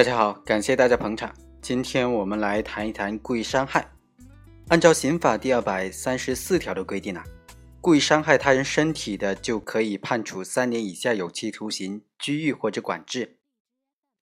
[0.00, 1.30] 大家好，感谢大家捧场。
[1.60, 3.86] 今天我们来谈一谈故意伤害。
[4.68, 7.22] 按照刑法第二百三十四条的规定啊，
[7.82, 13.36] 故意伤害他人身体的，就可以判处三年以下有期徒刑、拘役或者管制。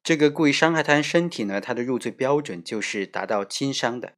[0.02, 4.14] 这个故意伤害他人身体呢，它的入罪标准就是达到轻伤的。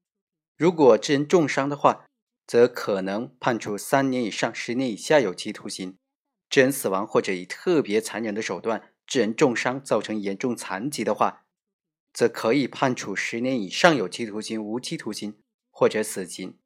[0.57, 2.07] 如果致人重伤的话，
[2.47, 5.99] 则可能判处三年以上十年以下有期徒刑；
[6.49, 11.43] 致人死亡或者以特别残忍的手段致人重伤，造成严重残疾的话，
[12.13, 15.39] 则可以判处十年以上有期徒刑、无期徒刑
[15.71, 16.59] 或者死刑。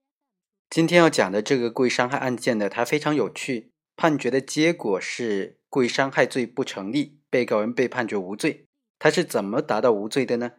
[0.71, 3.73] 今天要讲的这个故意伤害案件呢，它非常有趣。
[3.97, 8.67] 判决的结果是故意伤害罪不成立，被告人被判决无罪。
[8.99, 10.55] 他是怎么达到无罪的呢？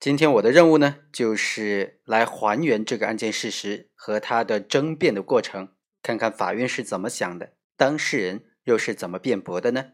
[0.00, 9.92] 今天我的任务呢，就是来还原这个案件事实和他的争辩的过程，看看法院是怎么想的，当事人又是怎么辩驳的呢？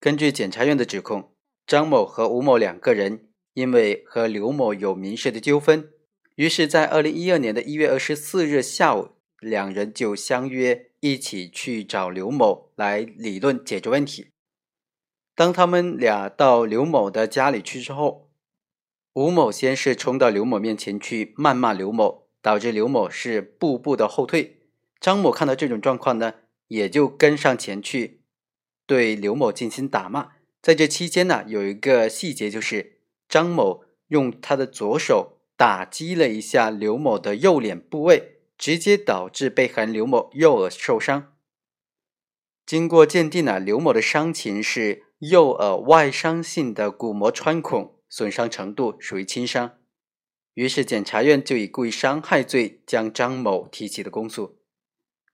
[0.00, 1.33] 根据检察院的指控，
[1.66, 5.90] 张某和吴某两个人因为和刘某有民事的纠纷，
[6.34, 14.28] 于是，在二零一二年的一月二十四日下午，两人就相约一起去找刘某来理论解决问题。
[15.34, 18.30] 当他们俩到刘某的家里去之后，
[19.14, 24.60] 吴某先是冲到刘某面前去谩骂刘某，导致刘某是步步的后退。
[25.00, 26.34] 张某看到这种状况呢，
[26.68, 28.20] 也就跟上前去
[28.86, 30.32] 对刘某进行打骂。
[30.64, 41.34] 在这期间呢，有一个细节就是张某用他的左手打击了一下刘某的右脸部位，直接导致被害人刘某右耳受伤。
[42.64, 45.02] 经过鉴定呢，刘某的伤情是。
[45.20, 49.78] 右耳外伤性的鼓膜穿孔损伤程度属于轻伤，
[50.52, 54.58] 于是检察院就以故意伤害罪将张某提起了公诉。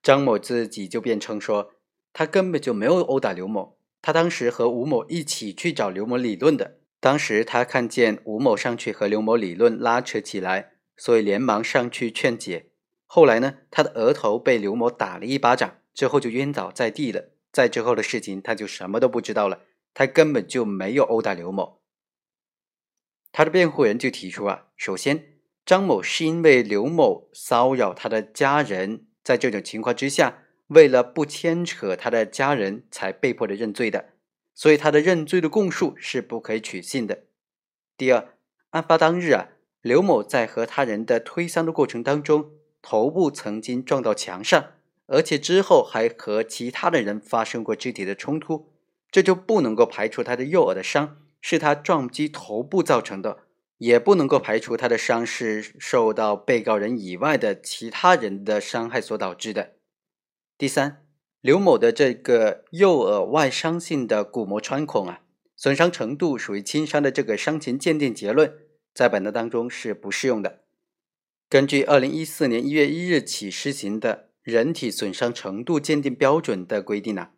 [0.01, 1.73] 张某自己就辩称说，
[2.13, 6.79] 他根本就没有殴打刘某，他当时和吴某一起去找刘某理论的。
[6.99, 12.67] 当时他看见吴某上去和刘某理论拉扯起来，所以连忙上去劝解。
[13.05, 17.29] 后来呢，他的额头被刘某打了一巴掌，之后就晕倒在地了。
[17.51, 19.61] 在之后的事情，他就什么都不知道了。
[19.93, 21.81] 他根本就没有殴打刘某。
[23.31, 34.05] 他的辩护人就提出啊，首先张某是因为刘某骚扰他的家人，在这种情况之下，为了不牵扯他的家人，才被迫的认罪的，
[34.55, 37.23] 所以他的认罪的供述是不可以取信的。
[37.97, 38.35] 第二，
[38.69, 39.49] 案发当日啊，
[39.81, 42.51] 刘某在和他人的推搡的过程当中，
[42.81, 44.71] 头部曾经撞到墙上，
[45.07, 48.69] 而且之后还和其他的人发生过肢体的冲突。
[49.11, 53.39] 这就不能够排除他的右耳的伤是他撞击头部造成的，
[53.79, 59.73] 也不能够排除他的伤是受到被告人以外的其他人的伤害所导致的。
[60.61, 61.03] 第三，
[61.39, 65.23] 刘某的这个右耳外伤性的鼓膜穿孔啊，
[65.55, 68.53] 损伤程度属于轻伤的这个伤情鉴定结论，
[68.93, 70.59] 在本案当中是不适用的。
[71.49, 77.29] 根据二零一四年一月一日起施行的人体损伤程度鉴定标准的规定呢。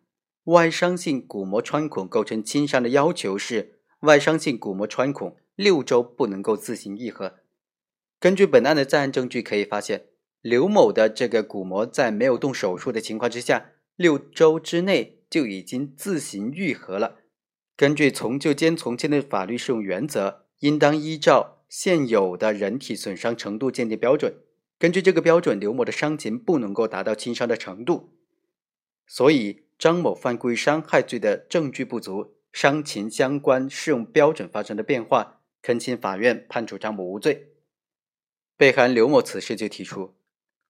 [0.42, 7.36] 外伤性鼓膜穿孔构成轻伤的要求是，外伤性鼓膜穿孔六周不能够自行愈合。
[8.20, 10.08] 根据本案的在案证据可以发现，
[10.44, 17.20] 刘某的这个鼓膜在没有动手术的情况之下，六周之内就已经自行愈合了。
[17.74, 24.34] 根据从旧兼从轻的法律适用原则，应当依照现有的人体损伤程度鉴定标准。
[24.78, 28.12] 根据这个标准，刘某的伤情不能够达到轻伤的程度，
[29.06, 29.62] 所以。
[29.76, 37.54] 张某犯故意伤害罪的证据不足，伤情相关适用标准发生了变化，恳请法院判处张某无罪。
[38.56, 40.14] 被害人刘某此时就提出，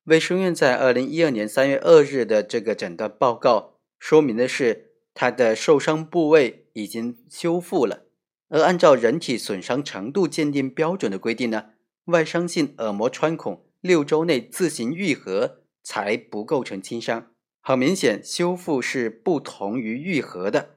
[0.04, 8.02] 卫生院在二零一二年三月二日的这个诊断报告说明的是他的受伤部位已经修复了，
[8.48, 11.70] 而按照人体损伤程度鉴定标准的规定呢，
[12.06, 17.30] 外伤性耳膜穿孔六周内自行愈合才不构成轻伤。
[17.62, 20.74] 很明显，修复是不同于愈合的，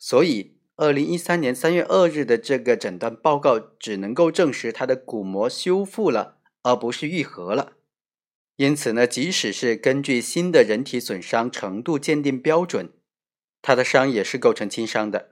[0.00, 7.74] 所以二零一三年三月二日的这个诊断报告只能够证实他的鼓膜修复了，而不是愈合了。
[8.56, 12.92] 因此呢，即使是根据新的人体损伤程度鉴定标准，
[13.60, 15.30] 他的伤也是构成轻伤的。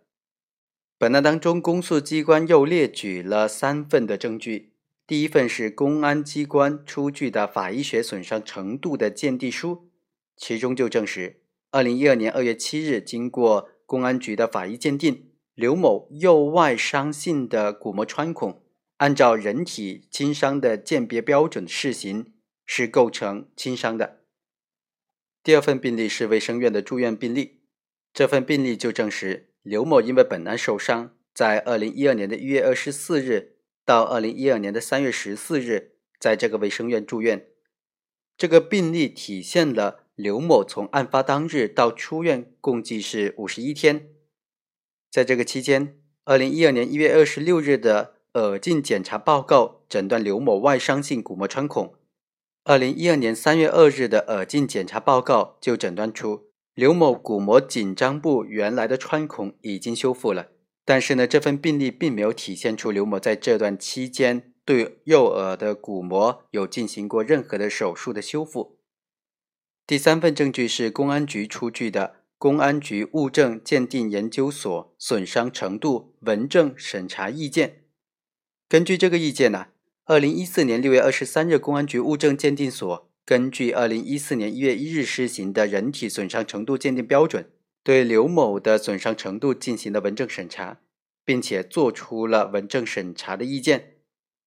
[0.98, 4.72] 本案当中，公诉机关又列举了三份的证据，
[5.06, 9.88] 第一份是公安机关出具的法医学损伤程度的鉴定书。
[10.36, 18.62] 其中就证实，二零一二年二月七日，经过公安局的法医鉴定，刘某右外伤性的鼓膜穿孔，
[18.96, 22.31] 按照人体轻伤的鉴别标准试行，
[22.66, 24.20] 是构成轻伤的。
[25.42, 27.62] 第二份病例是卫生院的住院病例，
[28.12, 37.48] 这份病例就证实刘某因为本案受伤，在二零一二年的一月二十四日到二零一二年的三月十四日，在这个卫生院住院。
[38.36, 44.10] 这个病例体现了刘某从案发当日到出院共计是五十一天。
[45.10, 51.94] 在这个期间，二零一二年一月二十六日的耳镜检查报告诊断刘某外伤性鼓膜穿孔。
[52.64, 60.50] 二零一二年三月二日的耳镜检查报告就诊断出刘某鼓膜紧张部原来的穿孔已经修复了，
[60.84, 68.78] 但是呢，这份病例并没有体现出刘某在这段期间对右耳的鼓膜有进行过任何的手术的修复。
[69.84, 77.82] 第三份证据是公安局出具的公安局物证鉴定研究所损伤程度文证审查意见。
[78.68, 79.66] 根据这个意见呢。
[80.04, 87.48] 二零一四年六月二十三日，公安局物证鉴定所根据二零一四年一月一日施行的人体损伤程度鉴定标准，
[87.84, 90.80] 对刘某的损伤程度进行了文证审查，
[91.24, 93.98] 并且作出了文证审查的意见。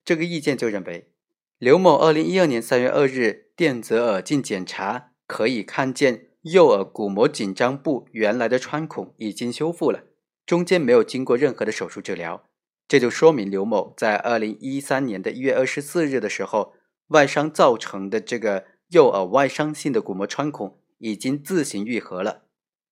[0.04, 1.12] 这个意见就认为，
[1.58, 10.04] 刘某二零一二年三月二日电子耳镜检查可以看见右耳鼓膜紧张部原来的穿孔已经修复了，
[10.46, 12.45] 中间没有经过任何的手术治疗。
[12.88, 16.74] 这就说明刘某在二零一三年的一月二十四日的时候，
[17.08, 22.44] 外伤造成的这个右耳外伤性的鼓膜穿孔已经自行愈合了。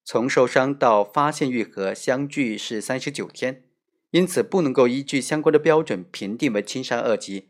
[0.04, 3.64] 从受伤到发现愈合相距是三十九天，
[4.10, 7.50] 因此不能够依据相关的标准评定为轻伤二级。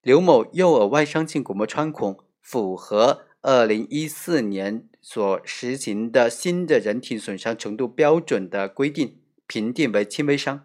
[0.00, 10.64] 刘某右耳外伤性鼓膜穿孔符合二零一四年所实行的新的人体损伤程度标准的规定，评定为轻微伤。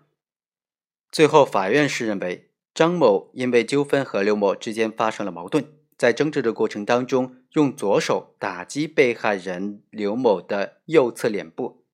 [1.12, 5.66] 最后，法院是认为张某因为纠纷和刘某之间发生了矛盾，
[5.98, 11.86] 在争执的过程当中，用左手打击被害人刘某的右侧脸部，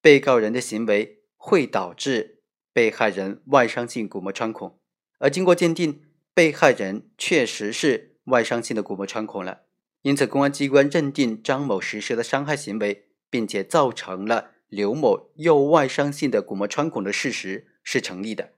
[0.00, 2.42] 被告人的行为会导致
[2.72, 4.78] 被害人外伤性鼓膜穿孔，
[5.18, 6.02] 而经过鉴定，
[6.32, 9.62] 被害人确实是外伤性的鼓膜穿孔了，
[10.02, 17.72] 因此公安机关认定张某实施了伤害行为，并且造成了刘某右外伤性的鼓膜穿孔的事实。
[17.84, 18.50] 是成立的。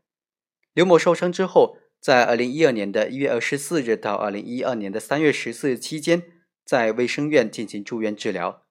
[0.72, 6.22] 刘某受伤之后，在二零一二年的一月二十四日到二零一二年的三月十四日期间，
[6.64, 8.62] 在卫生院进行住院治疗。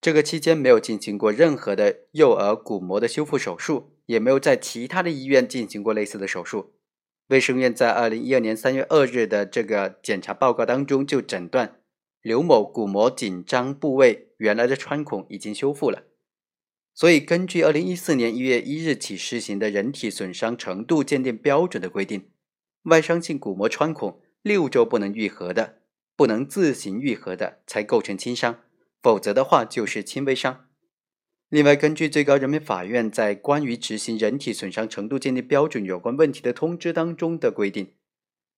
[0.00, 6.74] 这个期间没有进行过任何的幼儿鼓膜的修复手术，也没有在其他的医院进行过类似的手术。
[7.28, 11.80] 卫生院在二零一二年三月二日的这个检查报告当中就诊断，
[12.20, 16.02] 刘某鼓膜紧张部位原来的穿孔已经修复了。
[16.94, 22.30] 所以，根据二零一四年一月一日起施行的人体损伤程度鉴定标准的规定，
[22.84, 25.80] 外伤性鼓膜穿孔六周不能愈合的，
[26.14, 28.60] 不能自行愈合的，才构成轻伤；
[29.02, 30.68] 否则的话，就是轻微伤。
[31.48, 37.94] 另外，根据最高人民法院在关于执行人体损伤程度鉴定标准有关问题的通知当中的规定，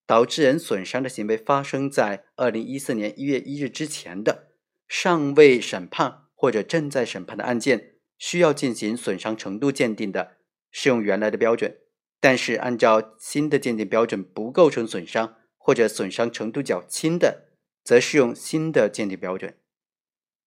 [0.07, 4.49] 导致人损伤的行为发生在二零一四年一月一日之前的，
[4.87, 7.96] 尚未审判或者正在审判的案件。
[8.19, 10.39] 需要进行损伤程度鉴定的，
[10.71, 11.73] 适用原来的标准；
[12.21, 17.49] 但是按照新的鉴定标准不构成损伤或者损伤程度较轻的，
[17.85, 19.55] 则适用新的鉴定标准。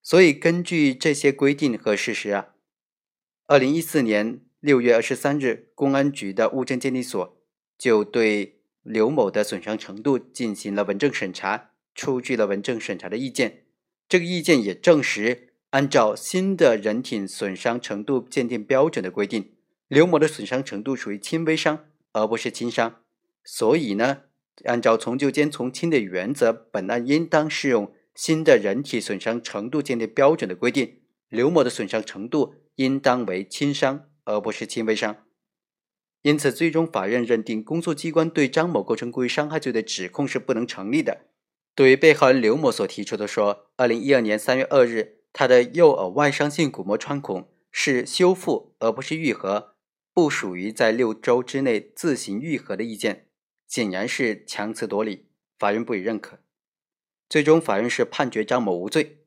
[0.01, 2.55] 所以，根据这些规定和事实啊，
[3.45, 7.37] 二零一四年六月二十三日，公安局的物证鉴定所
[7.77, 13.65] 就对刘某的损伤程度进行了文证审查，出具了文证审查的意见。
[14.07, 15.48] 这个意见也证实。
[15.71, 19.51] 按照新的人体损伤程度鉴定标准的规定，
[19.87, 23.01] 刘某的损伤程度属于轻微伤，而不是轻伤。
[23.43, 24.21] 所以呢，
[24.65, 35.17] 按照从旧兼从轻的原则，本案应当适用新的人体损伤程度鉴定标准的规定，刘某的损伤程度应当为轻伤，而不是轻微伤。
[36.23, 41.27] 因此，最终法院认定公诉机关对张某构成故意伤害罪的指控是不能成立的。
[41.75, 45.18] 对于被害人刘某所提出的说，二零一二年三月二日。
[45.31, 49.75] 他的右耳外伤性鼓膜穿孔是修复而不是愈合，
[50.13, 53.27] 不属于在六周之内自行愈合的意见，
[53.67, 56.39] 显然是强词夺理，法院不予认可。
[57.29, 59.17] 最终，法院是判决张某无罪。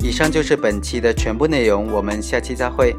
[0.00, 2.94] 以上就是本期的全部内容，我们下期再会。